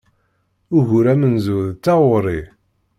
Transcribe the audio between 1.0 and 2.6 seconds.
amenzu d taɣuri.